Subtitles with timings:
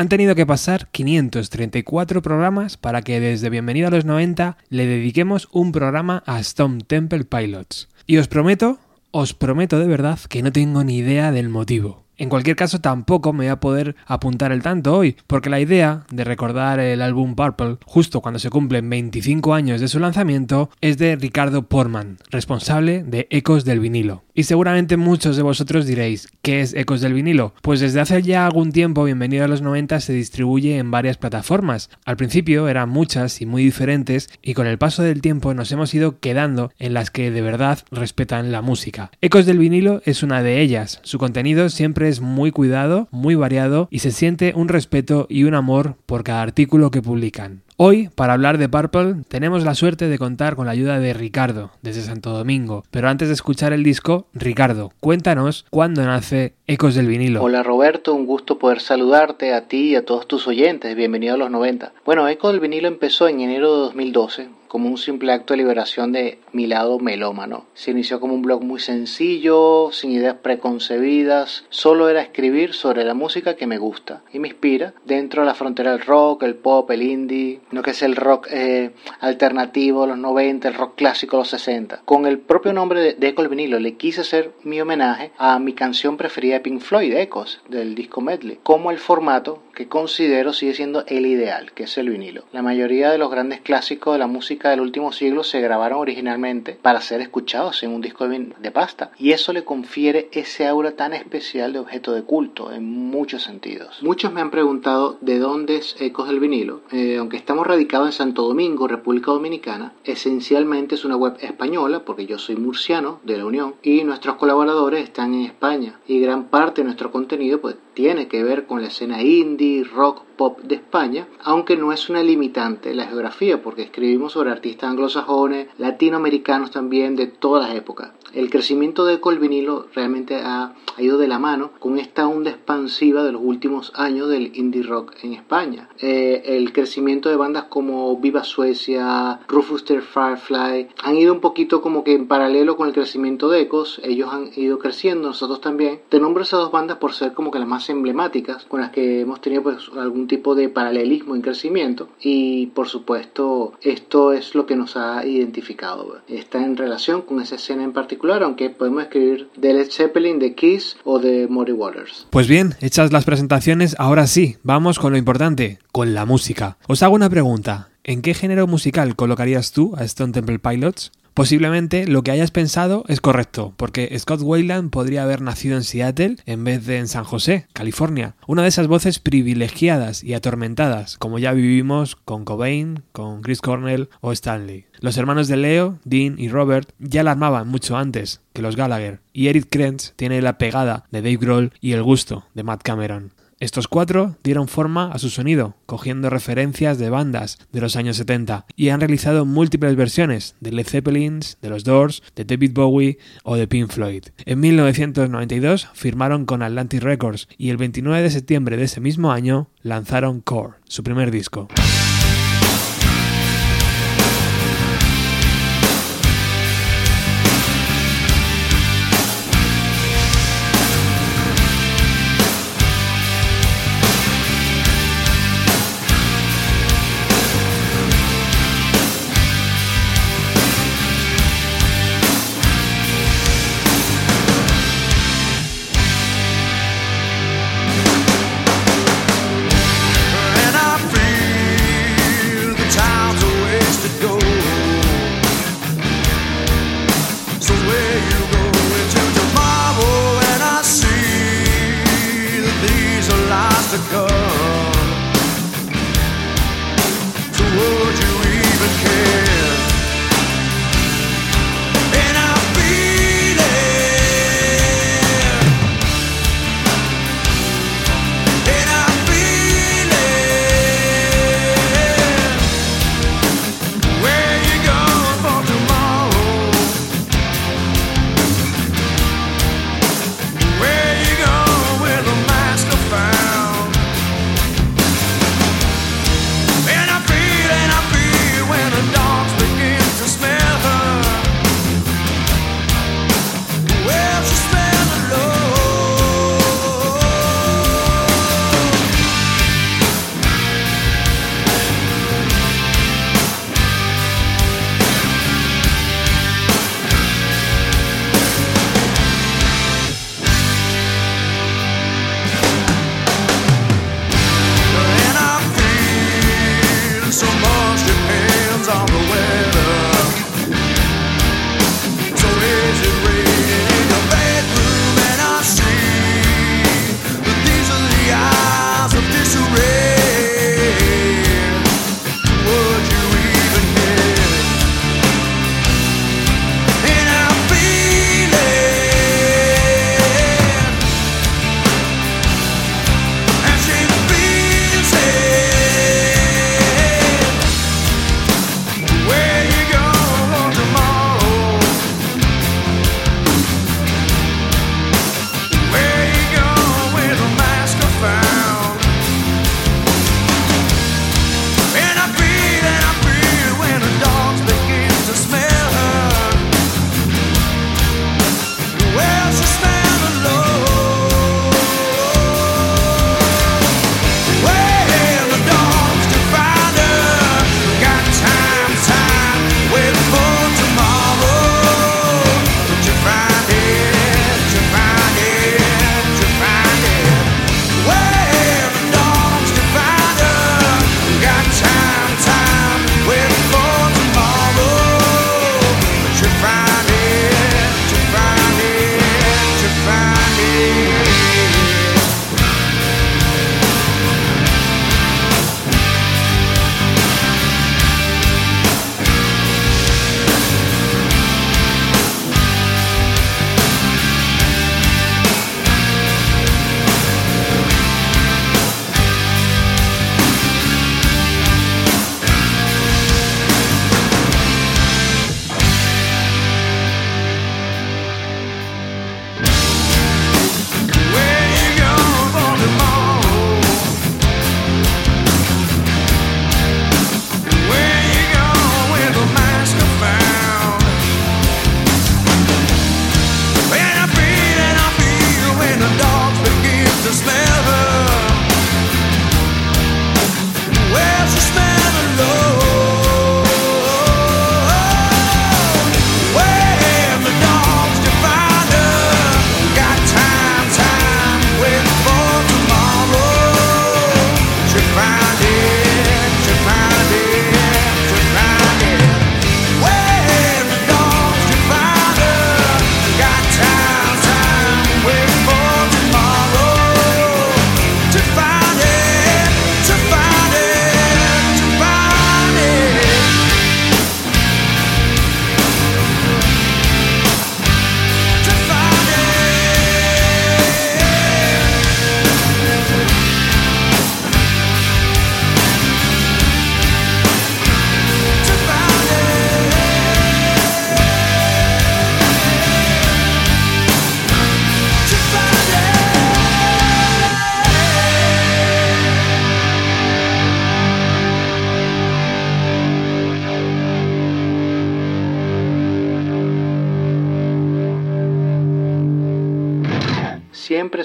[0.00, 5.46] Han tenido que pasar 534 programas para que desde Bienvenido a los 90 le dediquemos
[5.52, 7.90] un programa a Stone Temple Pilots.
[8.06, 8.78] Y os prometo,
[9.10, 12.06] os prometo de verdad que no tengo ni idea del motivo.
[12.20, 16.04] En cualquier caso, tampoco me voy a poder apuntar el tanto hoy, porque la idea
[16.10, 20.98] de recordar el álbum Purple justo cuando se cumplen 25 años de su lanzamiento es
[20.98, 24.22] de Ricardo Portman, responsable de Ecos del vinilo.
[24.34, 27.54] Y seguramente muchos de vosotros diréis, ¿qué es Ecos del vinilo?
[27.62, 31.88] Pues desde hace ya algún tiempo, Bienvenido a los 90 se distribuye en varias plataformas.
[32.04, 35.94] Al principio eran muchas y muy diferentes y con el paso del tiempo nos hemos
[35.94, 39.10] ido quedando en las que de verdad respetan la música.
[39.22, 41.00] Ecos del vinilo es una de ellas.
[41.02, 45.54] Su contenido siempre es muy cuidado, muy variado y se siente un respeto y un
[45.54, 47.62] amor por cada artículo que publican.
[47.82, 51.70] Hoy, para hablar de Purple, tenemos la suerte de contar con la ayuda de Ricardo,
[51.80, 52.84] desde Santo Domingo.
[52.90, 57.42] Pero antes de escuchar el disco, Ricardo, cuéntanos cuándo nace Ecos del vinilo.
[57.42, 60.94] Hola Roberto, un gusto poder saludarte a ti y a todos tus oyentes.
[60.94, 61.94] Bienvenido a los 90.
[62.04, 66.12] Bueno, Ecos del vinilo empezó en enero de 2012 como un simple acto de liberación
[66.12, 67.64] de mi lado melómano.
[67.74, 73.14] Se inició como un blog muy sencillo, sin ideas preconcebidas, solo era escribir sobre la
[73.14, 76.88] música que me gusta y me inspira dentro de la frontera del rock, el pop,
[76.92, 81.36] el indie, no que es el rock eh, alternativo de los 90, el rock clásico
[81.36, 82.02] de los 60.
[82.04, 85.58] Con el propio nombre de, de Echo el vinilo le quise hacer mi homenaje a
[85.58, 90.52] mi canción preferida de Pink Floyd, Echos, del disco medley, como el formato que considero
[90.52, 92.44] sigue siendo el ideal, que es el vinilo.
[92.52, 96.78] La mayoría de los grandes clásicos de la música del último siglo se grabaron originalmente
[96.82, 101.14] para ser escuchados en un disco de pasta y eso le confiere ese aura tan
[101.14, 104.02] especial de objeto de culto en muchos sentidos.
[104.02, 106.82] Muchos me han preguntado de dónde es Ecos del vinilo.
[106.92, 112.26] Eh, aunque estamos radicados en Santo Domingo, República Dominicana, esencialmente es una web española porque
[112.26, 116.82] yo soy murciano de la Unión y nuestros colaboradores están en España y gran parte
[116.82, 121.26] de nuestro contenido pues tiene que ver con la escena indie, rock, pop de España,
[121.42, 127.26] aunque no es una limitante la geografía, porque escribimos sobre artistas anglosajones, latinoamericanos también, de
[127.26, 128.12] todas épocas.
[128.34, 133.24] El crecimiento de Eco vinilo realmente ha, ido de la mano con esta onda expansiva
[133.24, 135.88] de los últimos años del indie rock en España.
[135.98, 141.80] Eh, el crecimiento de bandas como Viva Suecia, Rufus the Firefly, han ido un poquito
[141.80, 146.00] como que en paralelo con el crecimiento de Ecos, ellos han ido creciendo, nosotros también.
[146.08, 149.20] Te nombro esas dos bandas por ser como que las más emblemáticas, con las que
[149.20, 154.66] hemos tenido pues algún tipo de paralelismo en crecimiento y por supuesto esto es lo
[154.66, 156.18] que nos ha identificado.
[156.28, 160.54] Está en relación con esa escena en particular, aunque podemos escribir de Led Zeppelin, de
[160.54, 162.26] Kiss o de Muddy Waters.
[162.30, 166.76] Pues bien, hechas las presentaciones, ahora sí, vamos con lo importante, con la música.
[166.86, 167.88] Os hago una pregunta.
[168.04, 171.12] ¿En qué género musical colocarías tú a Stone Temple Pilots?
[171.40, 176.36] Posiblemente lo que hayas pensado es correcto, porque Scott Weiland podría haber nacido en Seattle
[176.44, 178.34] en vez de en San José, California.
[178.46, 184.10] Una de esas voces privilegiadas y atormentadas, como ya vivimos con Cobain, con Chris Cornell
[184.20, 184.84] o Stanley.
[184.98, 189.20] Los hermanos de Leo, Dean y Robert ya la armaban mucho antes que los Gallagher,
[189.32, 193.32] y Eric Krenz tiene la pegada de Dave Grohl y el gusto de Matt Cameron.
[193.60, 198.64] Estos cuatro dieron forma a su sonido, cogiendo referencias de bandas de los años 70,
[198.74, 203.56] y han realizado múltiples versiones de Led Zeppelins, de los Doors, de David Bowie o
[203.56, 204.24] de Pink Floyd.
[204.46, 209.68] En 1992 firmaron con Atlantic Records y el 29 de septiembre de ese mismo año
[209.82, 211.68] lanzaron Core, su primer disco.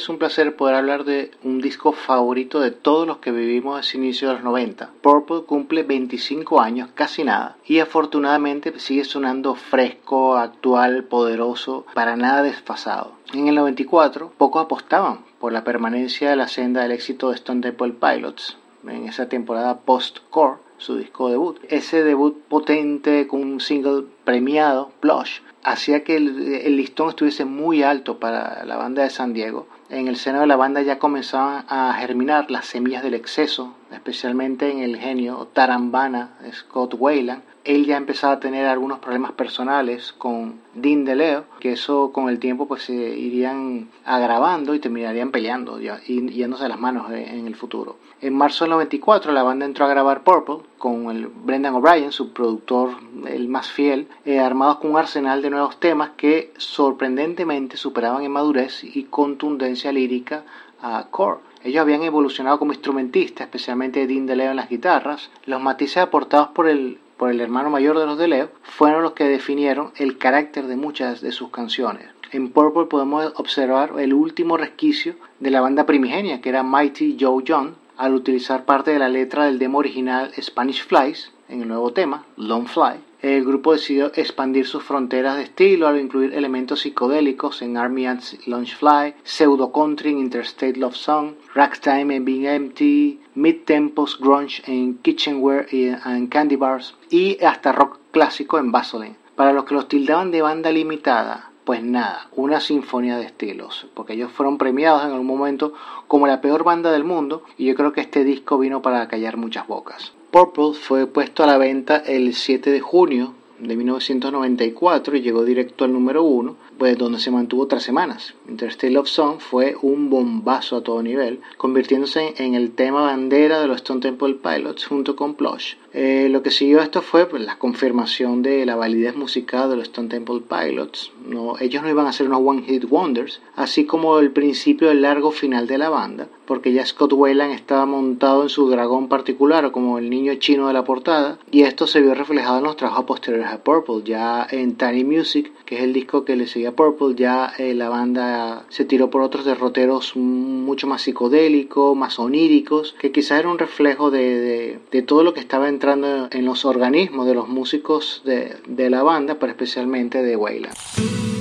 [0.06, 3.98] Es un placer poder hablar de un disco favorito de todos los que vivimos ese
[3.98, 4.92] inicio de los 90.
[5.02, 12.44] Purple cumple 25 años, casi nada, y afortunadamente sigue sonando fresco, actual, poderoso, para nada
[12.44, 13.14] desfasado.
[13.34, 17.62] En el 94, pocos apostaban por la permanencia de la senda del éxito de Stone
[17.62, 21.58] Temple Pilots en esa temporada post-core, su disco debut.
[21.70, 28.20] Ese debut potente con un single premiado, Plush, hacía que el, listón estuviese muy alto
[28.20, 29.68] para la banda de San Diego.
[29.90, 34.72] En el seno de la banda ya comenzaban a germinar las semillas del exceso, especialmente
[34.72, 37.44] en el genio tarambana Scott Wayland.
[37.64, 42.40] Él ya empezaba a tener algunos problemas personales con Dean DeLeo, que eso con el
[42.40, 47.98] tiempo pues se irían agravando y terminarían peleando y yéndose las manos en el futuro.
[48.22, 52.32] En marzo del 94 la banda entró a grabar Purple con el Brendan O'Brien, su
[52.32, 52.92] productor
[53.28, 58.32] el más fiel, eh, armados con un arsenal de nuevos temas que sorprendentemente superaban en
[58.32, 60.46] madurez y contundencia lírica
[60.82, 61.40] a Core.
[61.66, 65.30] Ellos habían evolucionado como instrumentistas, especialmente Dean DeLeo en las guitarras.
[65.46, 69.26] Los matices aportados por el, por el hermano mayor de los DeLeo fueron los que
[69.26, 72.08] definieron el carácter de muchas de sus canciones.
[72.32, 77.44] En Purple podemos observar el último resquicio de la banda primigenia, que era Mighty Joe
[77.48, 81.94] John, al utilizar parte de la letra del demo original Spanish Flies en el nuevo
[81.94, 83.00] tema, Long Fly.
[83.22, 88.38] El grupo decidió expandir sus fronteras de estilo al incluir elementos psicodélicos en Army Ants
[88.48, 95.00] Launch Fly, pseudo country en Interstate Love Song, ragtime en Being Empty, mid-tempos grunge en
[95.00, 95.92] Kitchenware y
[96.30, 99.16] Candy Bars y hasta rock clásico en Vaseline.
[99.36, 104.14] Para los que los tildaban de banda limitada, pues nada, una sinfonía de estilos, porque
[104.14, 105.74] ellos fueron premiados en algún momento
[106.08, 109.36] como la peor banda del mundo y yo creo que este disco vino para callar
[109.36, 110.14] muchas bocas.
[110.30, 115.86] Purple fue puesto a la venta el 7 de junio de 1994 y llegó directo
[115.86, 118.34] al número 1 pues, donde se mantuvo tres semanas.
[118.50, 123.68] Interstate Love Song fue un bombazo a todo nivel, convirtiéndose en el tema bandera de
[123.68, 125.76] los Stone Temple Pilots junto con Plush.
[125.94, 129.88] Eh, lo que siguió esto fue pues, la confirmación de la validez musical de los
[129.88, 131.12] Stone Temple Pilots.
[131.26, 135.02] No, ellos no iban a ser unos One Hit Wonders, así como el principio del
[135.02, 139.72] largo final de la banda, porque ya Scott Wayland estaba montado en su dragón particular,
[139.72, 143.06] como el niño chino de la portada, y esto se vio reflejado en los trabajos
[143.06, 147.16] posteriores a Purple, ya en Tiny Music, que es el disco que le seguía Purple,
[147.16, 153.12] ya eh, la banda se tiró por otros derroteros mucho más psicodélicos, más oníricos, que
[153.12, 157.48] quizás era un reflejo de, todo lo que estaba entrando en los organismos de los
[157.48, 161.35] músicos de, de la banda, pero especialmente de Wayland.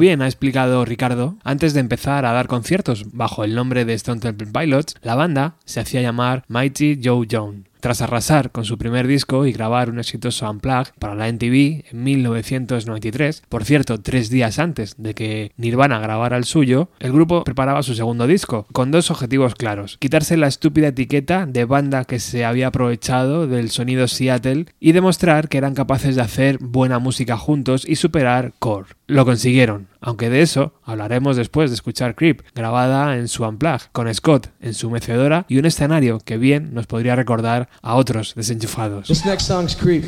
[0.00, 4.20] Bien ha explicado Ricardo, antes de empezar a dar conciertos bajo el nombre de Stone
[4.20, 7.69] Temple Pilots, la banda se hacía llamar Mighty Joe Young.
[7.80, 12.04] Tras arrasar con su primer disco y grabar un exitoso unplug para la NTV en
[12.04, 17.82] 1993, por cierto, tres días antes de que Nirvana grabara el suyo, el grupo preparaba
[17.82, 19.96] su segundo disco, con dos objetivos claros.
[19.98, 25.48] Quitarse la estúpida etiqueta de banda que se había aprovechado del sonido Seattle y demostrar
[25.48, 28.88] que eran capaces de hacer buena música juntos y superar Core.
[29.06, 34.12] Lo consiguieron, aunque de eso hablaremos después de escuchar Creep, grabada en su Unplug, con
[34.14, 39.08] Scott en su mecedora y un escenario que bien nos podría recordar a otros desenchufados.
[39.08, 40.04] This next song's Creep.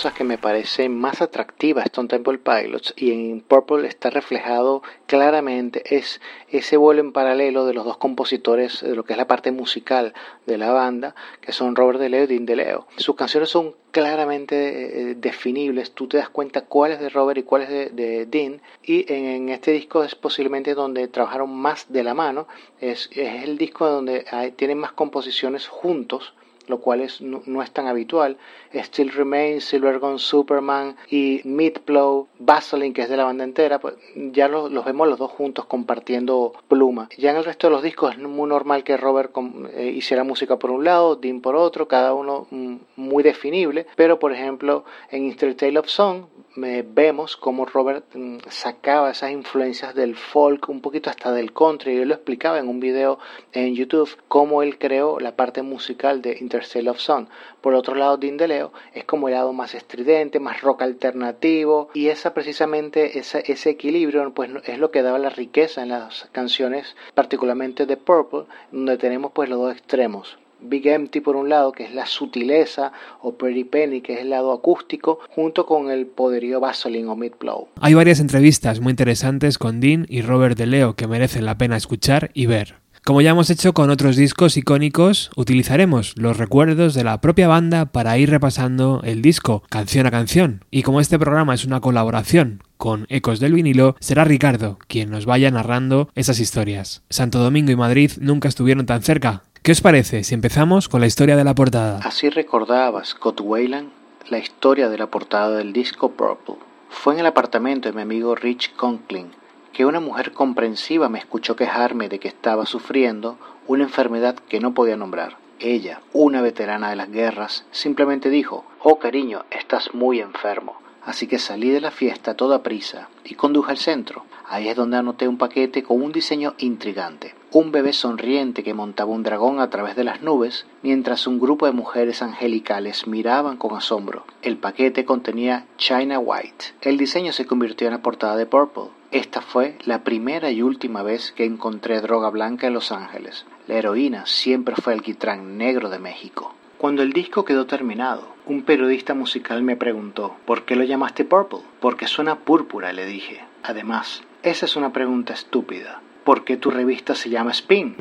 [0.00, 4.82] Cosas que me parece más atractiva de Stone Temple Pilots y en Purple está reflejado
[5.04, 9.26] claramente es ese vuelo en paralelo de los dos compositores de lo que es la
[9.26, 10.14] parte musical
[10.46, 12.86] de la banda, que son Robert DeLeo y Dean DeLeo.
[12.96, 17.42] Sus canciones son claramente eh, definibles, tú te das cuenta cuál es de Robert y
[17.42, 22.14] cuál es de, Dean, y en, este disco es posiblemente donde trabajaron más de la
[22.14, 22.48] mano,
[22.80, 24.24] es, el disco donde
[24.56, 26.32] tienen más composiciones juntos,
[26.70, 28.36] lo cual es, no, es tan habitual.
[28.74, 33.94] Still Remains, Silver Gun Superman y Meatplow, Vaseline, que es de la banda entera, pues
[34.14, 37.08] ya los, vemos los dos juntos compartiendo pluma.
[37.18, 39.32] Ya en el resto de los discos es muy normal que Robert
[39.74, 44.18] eh, hiciera música por un lado, Dean por otro, cada uno mm, muy definible, pero
[44.18, 50.16] por ejemplo en Inter Tale of Song vemos cómo Robert mm, sacaba esas influencias del
[50.16, 53.18] folk, un poquito hasta del country, y él lo explicaba en un video
[53.52, 57.28] en YouTube, cómo él creó la parte musical de Interstellar of Sun.
[57.60, 62.08] Por otro lado, Dean DeLeo es como el lado más estridente, más rock alternativo, y
[62.08, 67.86] esa precisamente ese equilibrio pues es lo que daba la riqueza en las canciones, particularmente
[67.86, 70.38] de Purple, donde tenemos pues los dos extremos.
[70.62, 74.30] Big Empty por un lado, que es la sutileza, o Pretty Penny, que es el
[74.30, 77.68] lado acústico, junto con el poderío Vaseline o Midblow.
[77.80, 81.76] Hay varias entrevistas muy interesantes con Dean y Robert De Leo que merecen la pena
[81.76, 82.76] escuchar y ver.
[83.02, 87.86] Como ya hemos hecho con otros discos icónicos, utilizaremos los recuerdos de la propia banda
[87.86, 90.64] para ir repasando el disco canción a canción.
[90.70, 95.26] Y como este programa es una colaboración con Ecos del vinilo, será Ricardo quien nos
[95.26, 97.02] vaya narrando esas historias.
[97.10, 101.06] Santo Domingo y Madrid nunca estuvieron tan cerca, ¿Qué os parece si empezamos con la
[101.06, 102.00] historia de la portada?
[102.02, 103.90] Así recordaba Scott Wayland
[104.30, 106.54] la historia de la portada del disco Purple.
[106.88, 109.32] Fue en el apartamento de mi amigo Rich Conklin
[109.74, 114.72] que una mujer comprensiva me escuchó quejarme de que estaba sufriendo una enfermedad que no
[114.72, 115.36] podía nombrar.
[115.58, 120.80] Ella, una veterana de las guerras, simplemente dijo, Oh cariño, estás muy enfermo.
[121.04, 124.24] Así que salí de la fiesta a toda prisa y conduje al centro.
[124.48, 129.10] Ahí es donde anoté un paquete con un diseño intrigante un bebé sonriente que montaba
[129.10, 133.76] un dragón a través de las nubes, mientras un grupo de mujeres angelicales miraban con
[133.76, 134.24] asombro.
[134.42, 136.66] El paquete contenía China White.
[136.82, 138.90] El diseño se convirtió en la portada de Purple.
[139.10, 143.44] Esta fue la primera y última vez que encontré droga blanca en Los Ángeles.
[143.66, 146.54] La heroína siempre fue el quitrán negro de México.
[146.80, 151.58] Cuando el disco quedó terminado, un periodista musical me preguntó, ¿por qué lo llamaste Purple?
[151.78, 153.44] Porque suena púrpura, le dije.
[153.62, 156.00] Además, esa es una pregunta estúpida.
[156.24, 157.96] ¿por qué tu revista se llama Spin?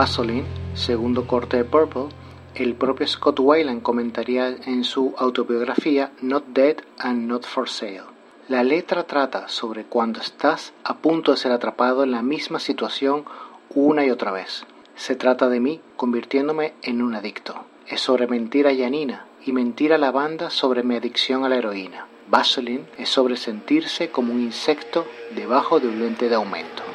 [0.00, 2.06] Vaseline, segundo corte de Purple,
[2.54, 8.04] el propio Scott Weiland comentaría en su autobiografía Not Dead and Not for Sale.
[8.48, 13.26] La letra trata sobre cuando estás a punto de ser atrapado en la misma situación
[13.74, 14.64] una y otra vez.
[14.96, 17.66] Se trata de mí convirtiéndome en un adicto.
[17.86, 21.56] Es sobre mentir a Janina y mentir a la banda sobre mi adicción a la
[21.56, 22.06] heroína.
[22.26, 25.04] Vaseline es sobre sentirse como un insecto
[25.36, 26.89] debajo de un lente de aumento.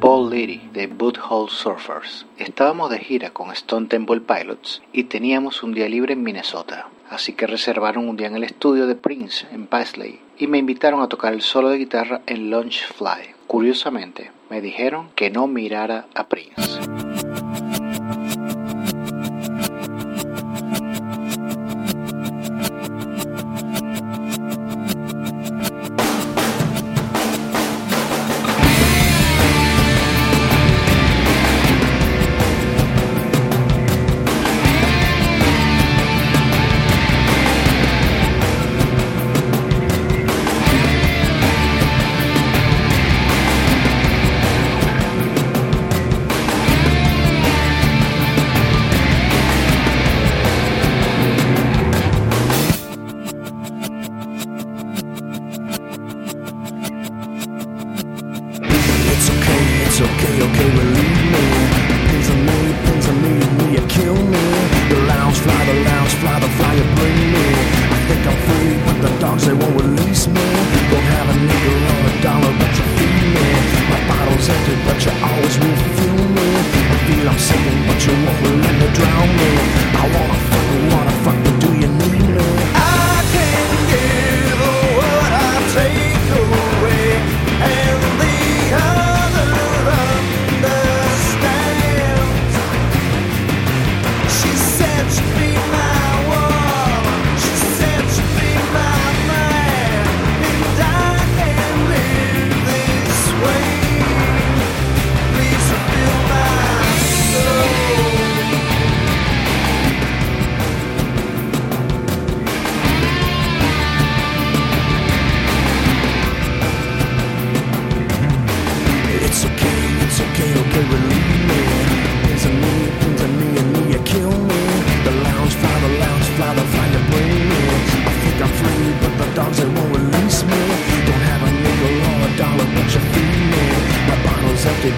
[0.00, 2.24] Paul Leary de Boothole Surfers.
[2.38, 7.34] Estábamos de gira con Stone Temple Pilots y teníamos un día libre en Minnesota, así
[7.34, 11.08] que reservaron un día en el estudio de Prince en Paisley y me invitaron a
[11.08, 13.34] tocar el solo de guitarra en Launch Fly.
[13.46, 17.11] Curiosamente, me dijeron que no mirara a Prince.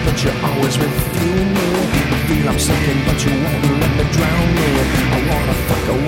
[0.03, 1.69] But you're always refueling me.
[2.13, 4.69] I feel I'm sinking, but you won't let me drown me.
[5.15, 6.04] I wanna fuck, I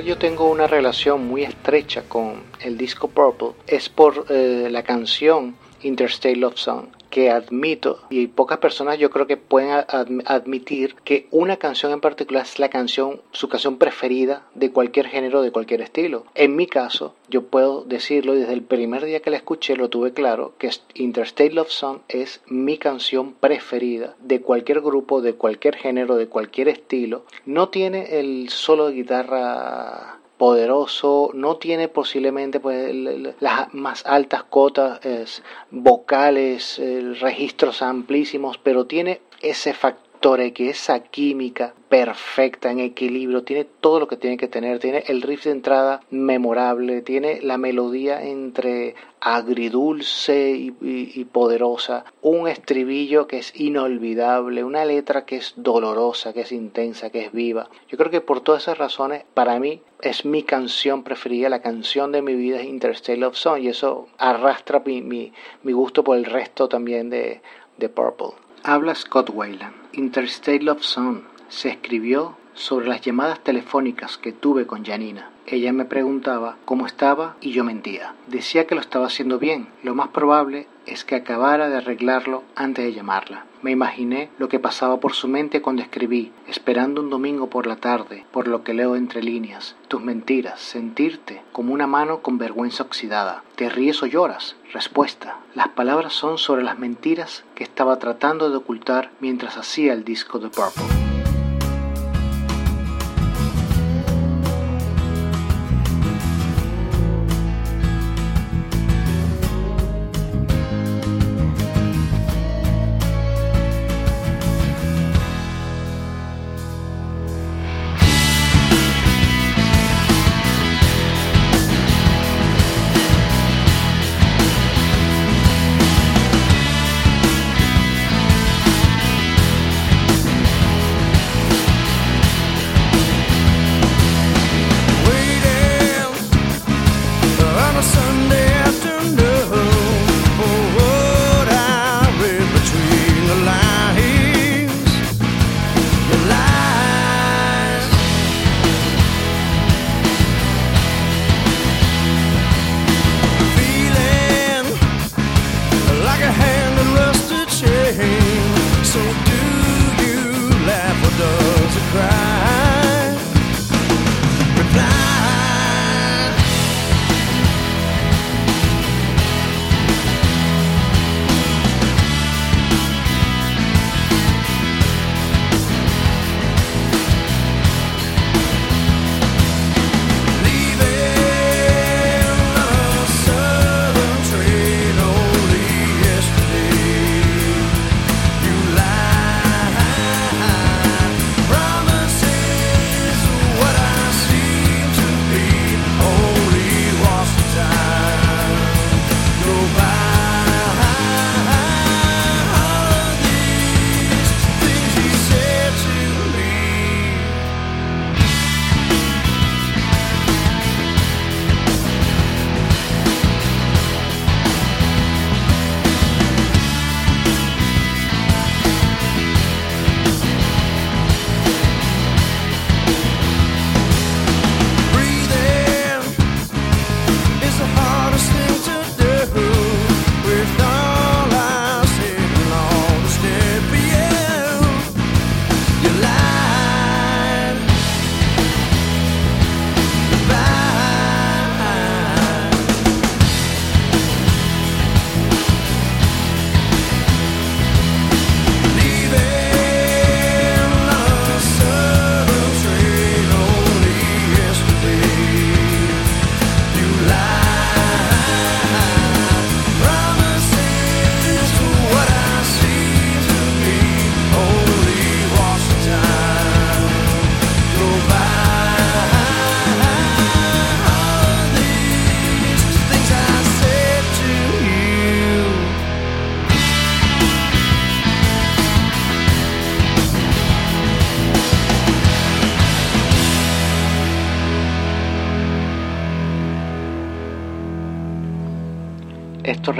[0.00, 3.52] yo tengo una relación muy estrecha con el disco Purple.
[3.66, 9.26] Es por eh, la canción Interstate Love Song que admito y pocas personas yo creo
[9.26, 14.46] que pueden ad- admitir que una canción en particular es la canción su canción preferida
[14.54, 16.24] de cualquier género de cualquier estilo.
[16.34, 20.12] En mi caso yo puedo decirlo desde el primer día que la escuché lo tuve
[20.14, 26.16] claro que Interstate Love Song es mi canción preferida de cualquier grupo de cualquier género
[26.16, 27.24] de cualquier estilo.
[27.44, 32.92] No tiene el solo de guitarra poderoso, no tiene posiblemente pues,
[33.38, 35.40] las más altas cotas es,
[35.70, 43.64] vocales, eh, registros amplísimos, pero tiene ese factor que esa química perfecta, en equilibrio, tiene
[43.64, 48.22] todo lo que tiene que tener, tiene el riff de entrada memorable, tiene la melodía
[48.22, 56.32] entre agridulce y, y- poderosa, un estribillo que es inolvidable, una letra que es dolorosa,
[56.32, 57.68] que es intensa, que es viva.
[57.88, 62.12] Yo creo que por todas esas razones, para mí es mi canción preferida, la canción
[62.12, 65.32] de mi vida es Interstate Love Song y eso arrastra mi, mi,
[65.64, 67.40] mi gusto por el resto también de,
[67.76, 68.28] de Purple.
[68.62, 69.81] Habla Scott Weiland.
[69.94, 71.20] Interstate Love Song
[71.50, 75.28] se escribió sobre las llamadas telefónicas que tuve con Janina.
[75.46, 78.14] Ella me preguntaba cómo estaba y yo mentía.
[78.26, 79.68] Decía que lo estaba haciendo bien.
[79.82, 83.44] Lo más probable es que acabara de arreglarlo antes de llamarla.
[83.62, 87.76] Me imaginé lo que pasaba por su mente cuando escribí, esperando un domingo por la
[87.76, 92.82] tarde, por lo que leo entre líneas, tus mentiras, sentirte como una mano con vergüenza
[92.82, 93.44] oxidada.
[93.54, 94.56] ¿Te ríes o lloras?
[94.72, 95.38] Respuesta.
[95.54, 100.40] Las palabras son sobre las mentiras que estaba tratando de ocultar mientras hacía el disco
[100.40, 101.11] de Purple.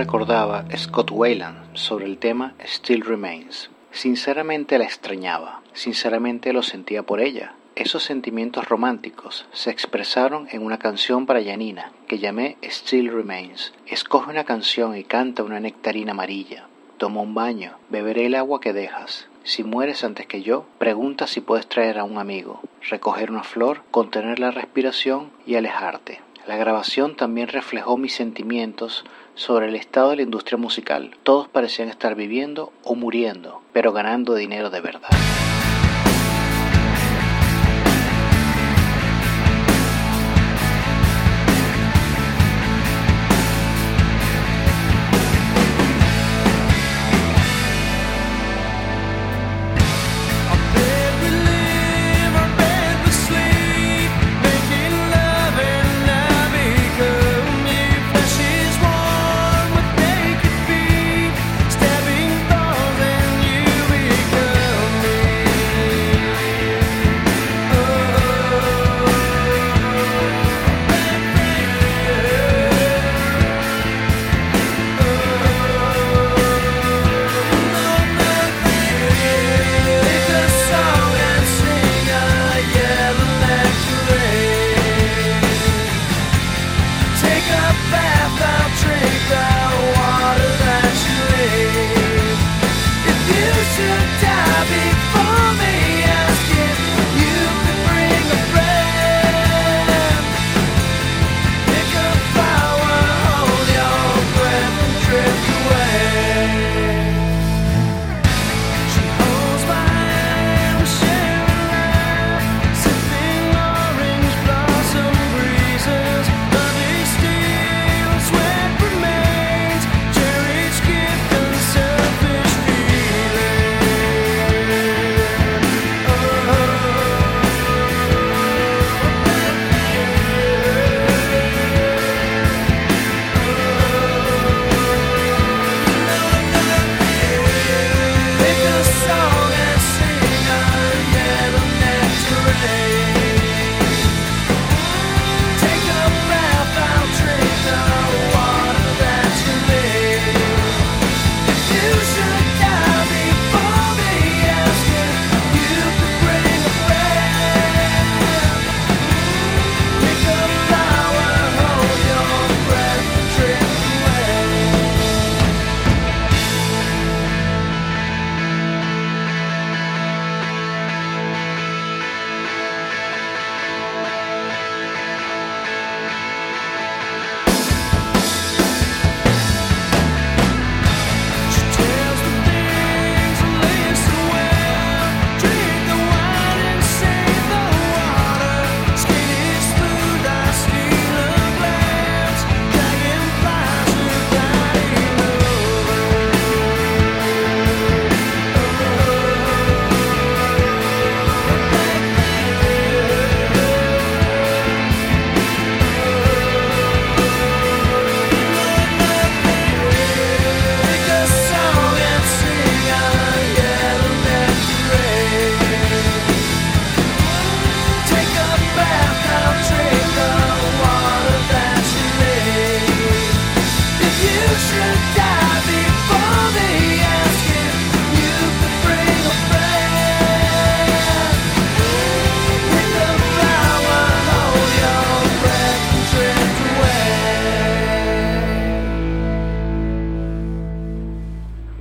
[0.03, 3.71] Recordaba Scott Wayland sobre el tema Still Remains.
[3.93, 7.55] Sinceramente la extrañaba, sinceramente lo sentía por ella.
[7.77, 13.73] Esos sentimientos románticos se expresaron en una canción para Janina que llamé Still Remains.
[13.87, 16.67] Escoge una canción y canta una nectarina amarilla.
[16.99, 19.29] Toma un baño, beberé el agua que dejas.
[19.45, 23.83] Si mueres antes que yo, pregunta si puedes traer a un amigo, recoger una flor,
[23.93, 26.21] contener la respiración y alejarte.
[26.45, 31.17] La grabación también reflejó mis sentimientos sobre el estado de la industria musical.
[31.23, 35.11] Todos parecían estar viviendo o muriendo, pero ganando dinero de verdad.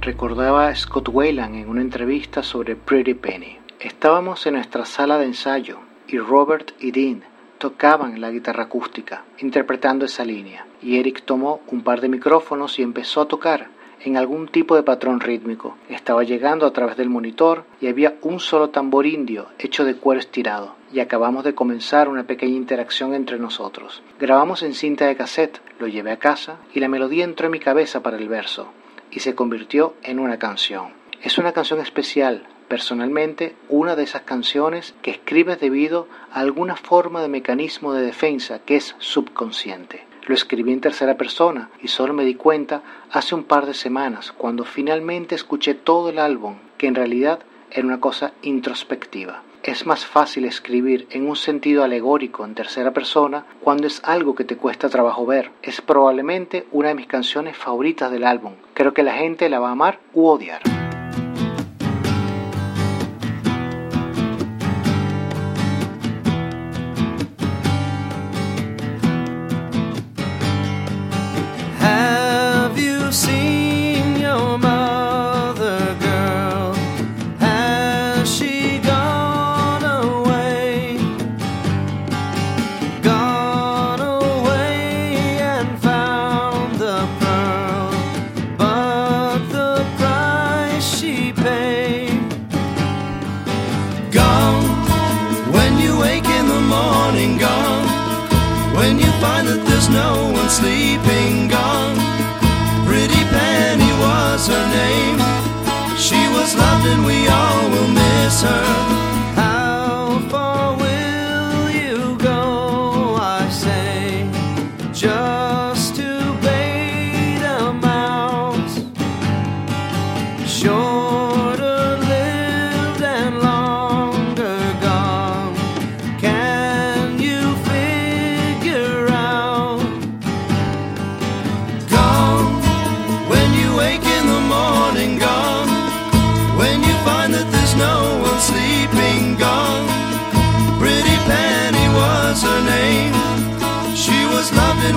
[0.02, 3.60] Recordaba Scott Wayland en una entrevista sobre Pretty Penny.
[3.80, 5.78] Estábamos en nuestra sala de ensayo
[6.08, 7.24] y Robert y Dean
[7.60, 12.82] tocaban la guitarra acústica, interpretando esa línea, y Eric tomó un par de micrófonos y
[12.82, 13.68] empezó a tocar
[14.04, 15.78] en algún tipo de patrón rítmico.
[15.88, 20.20] Estaba llegando a través del monitor y había un solo tambor indio hecho de cuero
[20.20, 24.02] estirado, y acabamos de comenzar una pequeña interacción entre nosotros.
[24.20, 27.60] Grabamos en cinta de cassette, lo llevé a casa y la melodía entró en mi
[27.60, 28.74] cabeza para el verso
[29.12, 30.94] y se convirtió en una canción.
[31.22, 37.22] Es una canción especial, personalmente una de esas canciones que escribes debido a alguna forma
[37.22, 40.06] de mecanismo de defensa que es subconsciente.
[40.26, 42.82] Lo escribí en tercera persona y solo me di cuenta
[43.12, 47.40] hace un par de semanas cuando finalmente escuché todo el álbum, que en realidad
[47.72, 49.44] era una cosa introspectiva.
[49.64, 54.44] Es más fácil escribir en un sentido alegórico en tercera persona cuando es algo que
[54.44, 55.52] te cuesta trabajo ver.
[55.62, 58.54] Es probablemente una de mis canciones favoritas del álbum.
[58.74, 60.81] Creo que la gente la va a amar u odiar.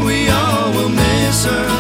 [0.03, 1.74] We all will miss her.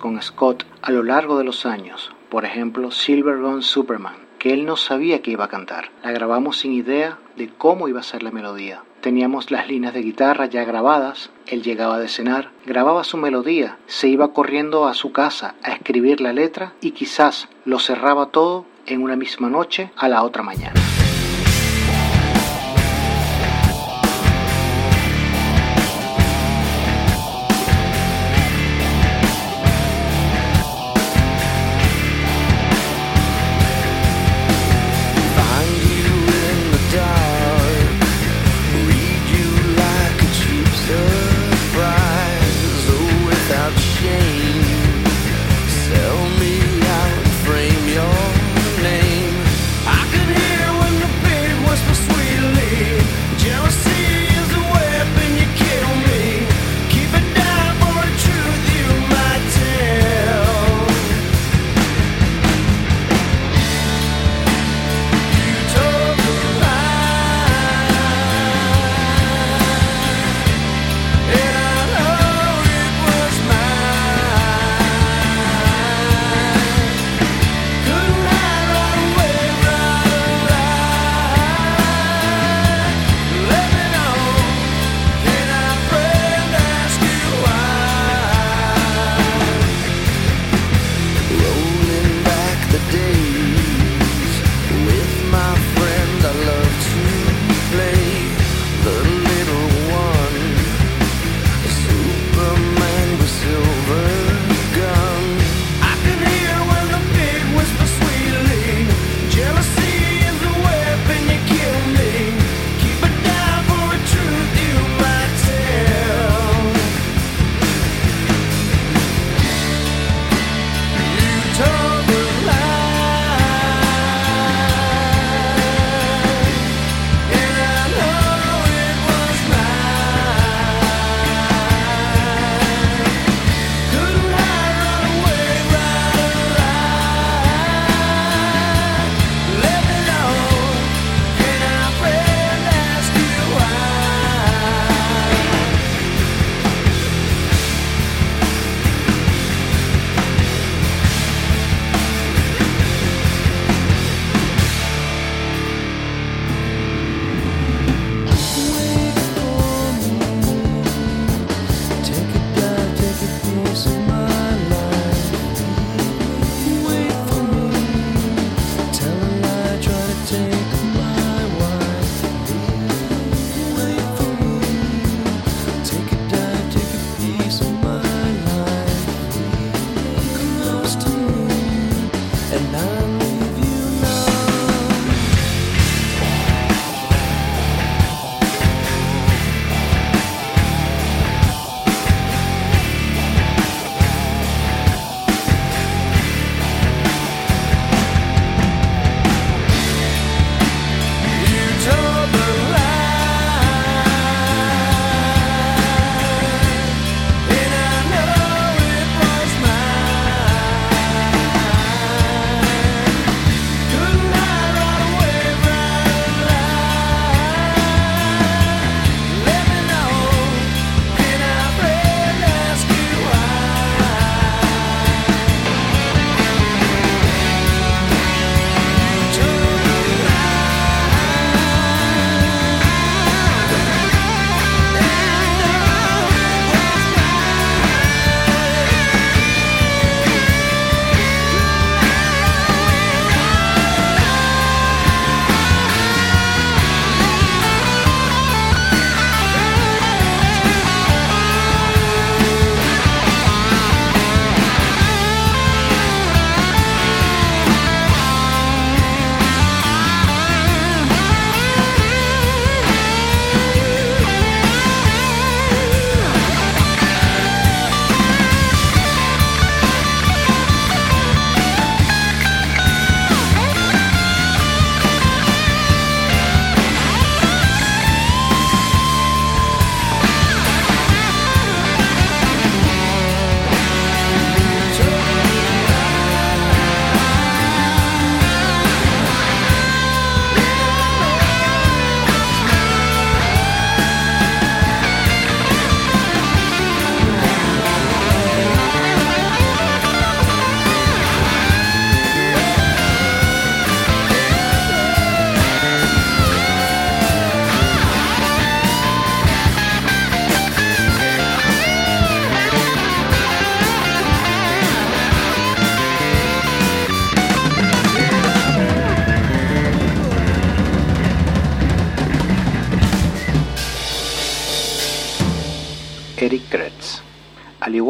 [0.00, 4.64] Con Scott a lo largo de los años, por ejemplo Silver Gun Superman, que él
[4.64, 5.90] no sabía que iba a cantar.
[6.02, 8.82] La grabamos sin idea de cómo iba a ser la melodía.
[9.02, 14.08] Teníamos las líneas de guitarra ya grabadas, él llegaba de cenar, grababa su melodía, se
[14.08, 19.02] iba corriendo a su casa a escribir la letra y quizás lo cerraba todo en
[19.02, 20.80] una misma noche a la otra mañana.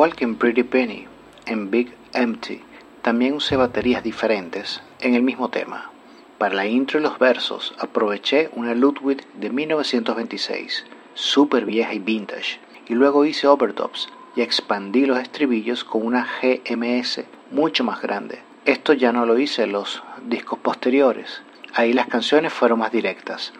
[0.02, 1.06] Igual que en Pretty Penny,
[1.46, 2.60] en Big Empty,
[3.02, 5.92] también usé baterías diferentes en el mismo tema.
[6.38, 12.58] Para la intro y los versos aproveché una Ludwig de 1926, súper vieja y vintage,
[12.88, 17.20] y luego hice overdubs y expandí los estribillos con una GMS
[17.52, 18.40] mucho más grande.
[18.64, 21.42] Esto ya no lo hice en los discos posteriores,
[21.74, 23.52] ahí las canciones fueron más directas,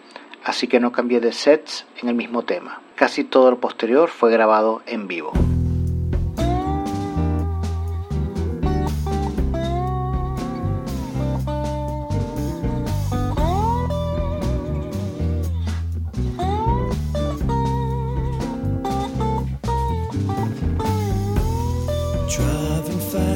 [0.43, 2.81] así que no cambié de sets en el mismo tema.
[2.95, 5.31] Casi todo lo posterior fue grabado en vivo.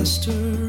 [0.07, 0.66] sister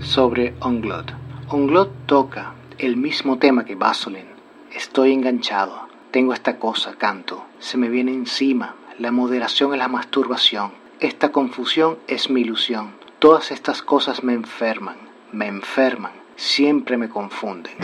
[0.00, 1.12] Sobre Onglot.
[1.50, 4.30] Onglot toca el mismo tema que Vaseline.
[4.74, 5.88] Estoy enganchado.
[6.10, 7.44] Tengo esta cosa, canto.
[7.58, 8.76] Se me viene encima.
[8.98, 10.70] La moderación es la masturbación.
[11.00, 12.92] Esta confusión es mi ilusión.
[13.18, 14.96] Todas estas cosas me enferman.
[15.32, 16.12] Me enferman.
[16.36, 17.74] Siempre me confunden.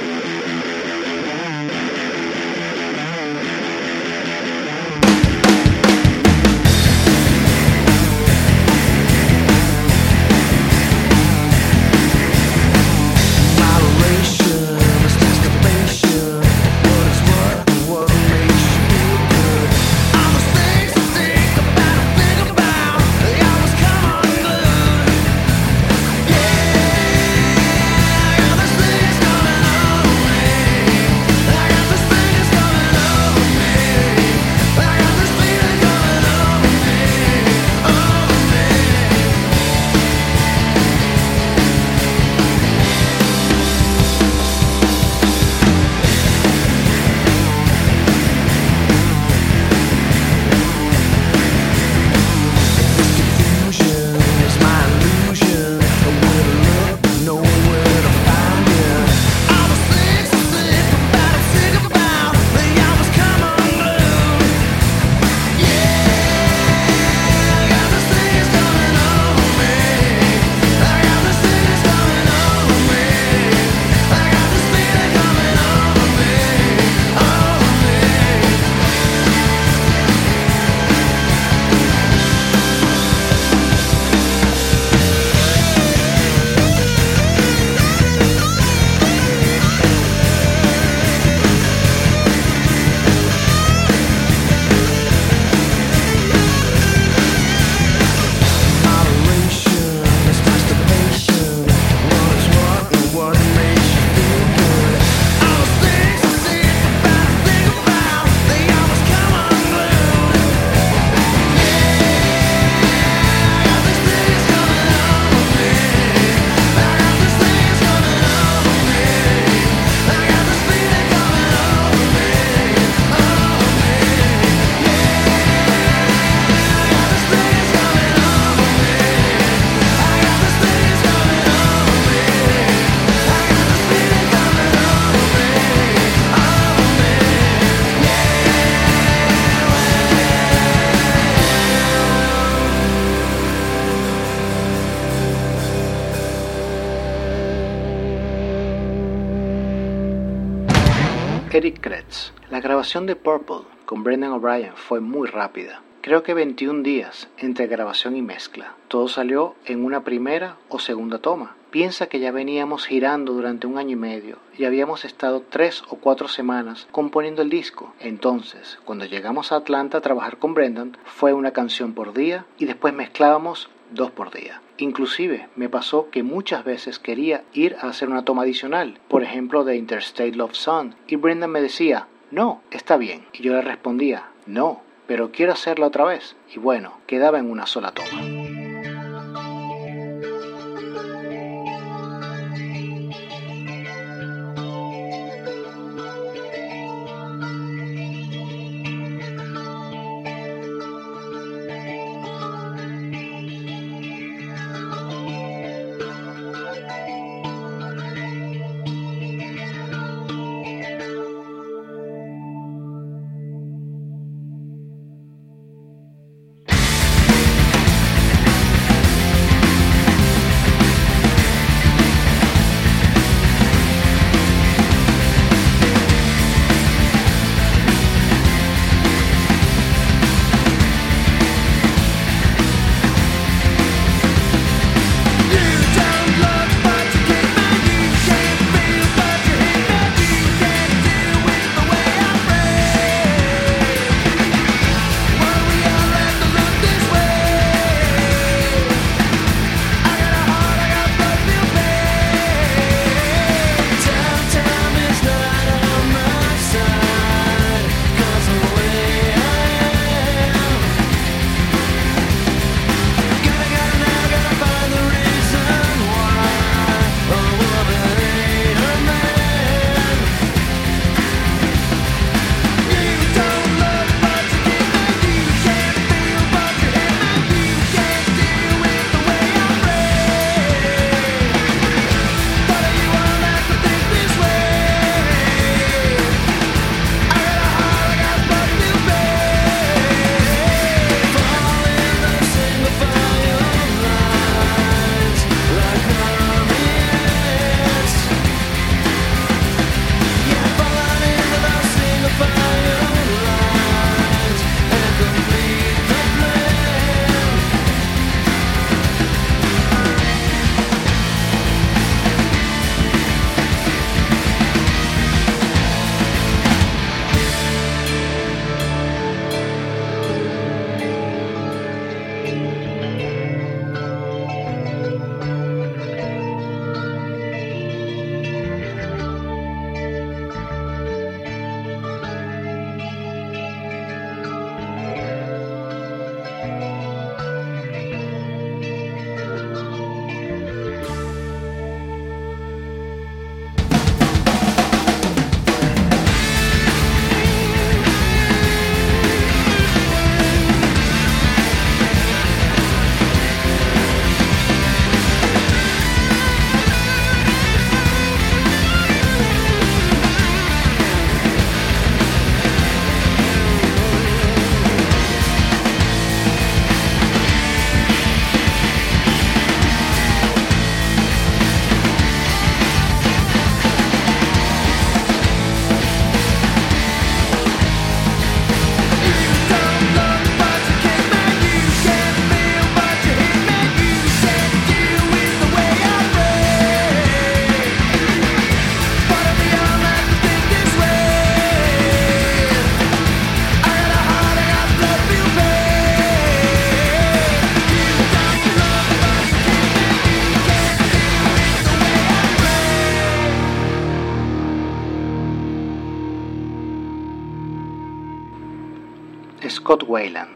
[152.82, 155.82] Grabación de Purple con Brendan O'Brien fue muy rápida.
[156.00, 158.74] Creo que 21 días entre grabación y mezcla.
[158.88, 161.54] Todo salió en una primera o segunda toma.
[161.70, 165.98] Piensa que ya veníamos girando durante un año y medio y habíamos estado tres o
[165.98, 167.94] cuatro semanas componiendo el disco.
[168.00, 172.64] Entonces, cuando llegamos a Atlanta a trabajar con Brendan, fue una canción por día y
[172.64, 174.60] después mezclábamos dos por día.
[174.78, 179.62] Inclusive me pasó que muchas veces quería ir a hacer una toma adicional, por ejemplo
[179.62, 183.26] de Interstate Love Song, y Brendan me decía, no, está bien.
[183.34, 186.34] Y yo le respondía, no, pero quiero hacerla otra vez.
[186.54, 188.51] Y bueno, quedaba en una sola toma.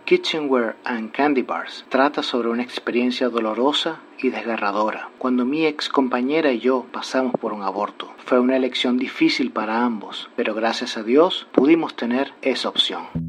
[0.05, 5.09] Kitchenware and Candy Bars, trata sobre una experiencia dolorosa y desgarradora.
[5.17, 9.83] Cuando mi ex compañera y yo pasamos por un aborto, fue una elección difícil para
[9.83, 13.26] ambos, pero gracias a Dios pudimos tener esa opción.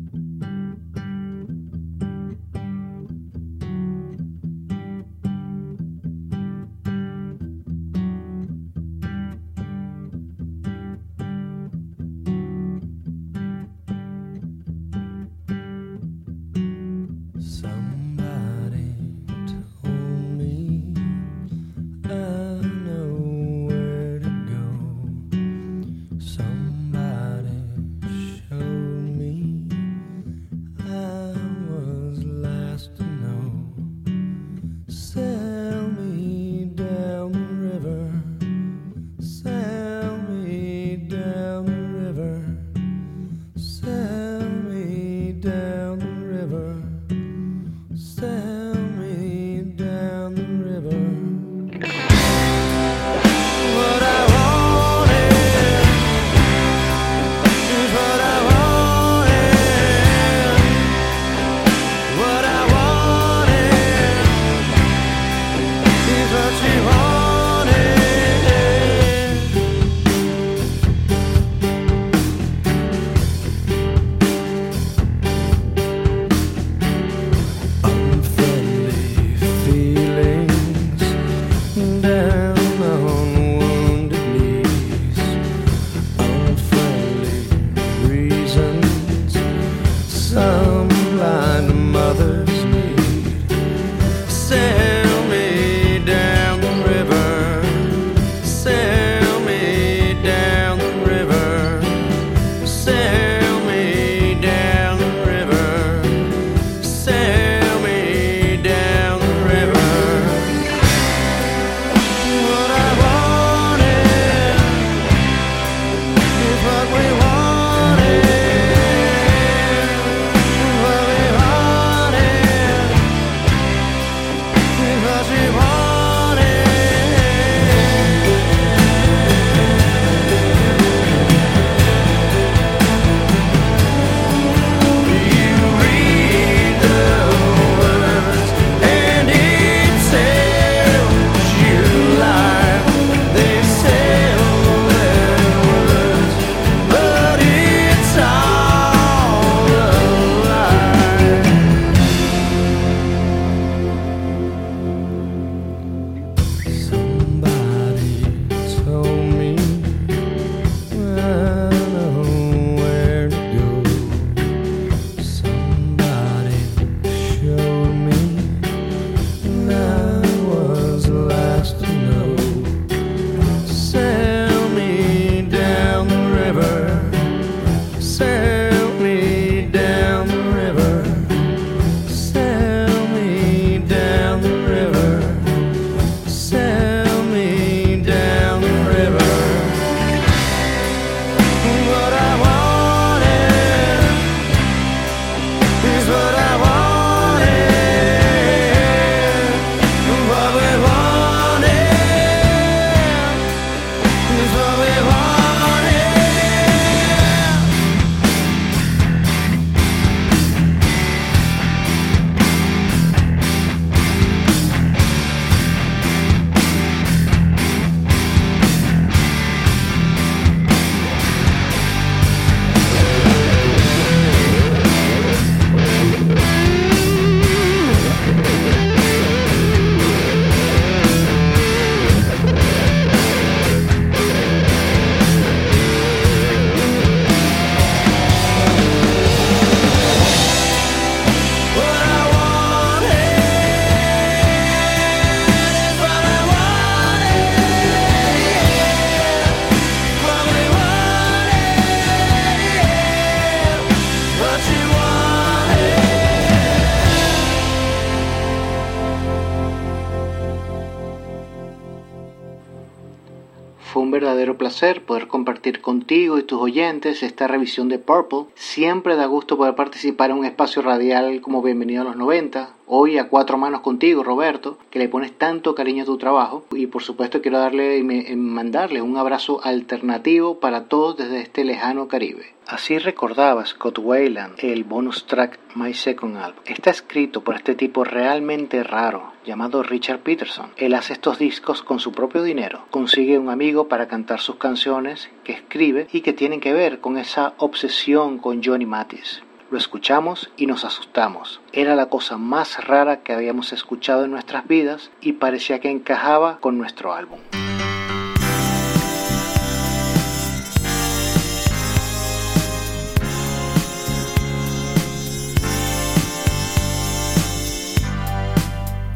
[265.06, 268.46] poder compartir contigo y tus oyentes esta revisión de Purple.
[268.54, 273.18] Siempre da gusto poder participar en un espacio radial como Bienvenido a los 90 hoy
[273.18, 277.04] a cuatro manos contigo, Roberto, que le pones tanto cariño a tu trabajo y por
[277.04, 282.58] supuesto quiero darle y mandarle un abrazo alternativo para todos desde este lejano Caribe.
[282.68, 286.64] Así recordaba Scott Wayland el bonus track My Second Album.
[286.66, 290.72] Está escrito por este tipo realmente raro llamado Richard Peterson.
[290.76, 292.86] Él hace estos discos con su propio dinero.
[292.92, 297.18] Consigue un amigo para cantar sus canciones que escribe y que tienen que ver con
[297.18, 299.44] esa obsesión con Johnny Mathis.
[299.70, 301.60] Lo escuchamos y nos asustamos.
[301.74, 306.60] Era la cosa más rara que habíamos escuchado en nuestras vidas y parecía que encajaba
[306.62, 307.40] con nuestro álbum.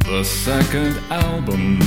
[0.03, 1.79] The second album,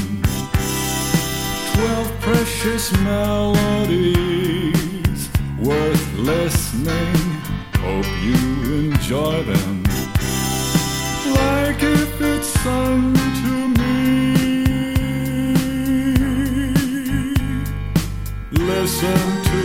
[1.76, 4.24] 12 precious melodies
[5.60, 7.23] worth listening
[7.84, 8.38] Hope you
[8.86, 9.82] enjoy them
[11.34, 13.94] like if it's sung to me.
[18.52, 19.20] Listen
[19.50, 19.62] to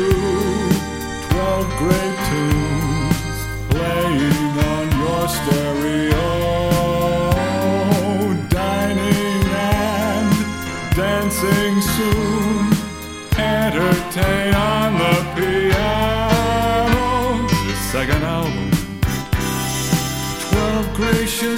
[1.30, 3.38] 12 great tunes
[3.70, 6.49] playing on your stereo.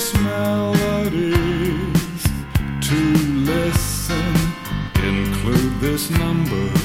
[0.02, 1.94] Gracious melodies
[2.82, 2.96] to
[3.46, 4.36] listen.
[4.96, 6.81] Include this number.